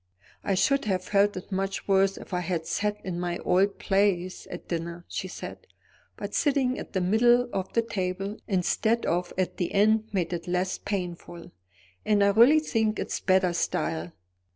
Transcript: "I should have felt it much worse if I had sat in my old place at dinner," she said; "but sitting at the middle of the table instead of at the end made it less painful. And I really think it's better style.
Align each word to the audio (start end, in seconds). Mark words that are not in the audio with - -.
"I 0.43 0.55
should 0.55 0.85
have 0.85 1.03
felt 1.03 1.37
it 1.37 1.51
much 1.51 1.87
worse 1.87 2.17
if 2.17 2.33
I 2.33 2.39
had 2.39 2.65
sat 2.65 2.97
in 3.05 3.19
my 3.19 3.37
old 3.37 3.77
place 3.77 4.47
at 4.49 4.67
dinner," 4.67 5.05
she 5.07 5.27
said; 5.27 5.67
"but 6.17 6.33
sitting 6.33 6.79
at 6.79 6.93
the 6.93 7.01
middle 7.01 7.47
of 7.53 7.71
the 7.73 7.83
table 7.83 8.37
instead 8.47 9.05
of 9.05 9.31
at 9.37 9.57
the 9.57 9.71
end 9.73 10.09
made 10.11 10.33
it 10.33 10.47
less 10.47 10.79
painful. 10.79 11.51
And 12.03 12.23
I 12.23 12.29
really 12.29 12.59
think 12.61 12.97
it's 12.97 13.19
better 13.19 13.53
style. 13.53 14.11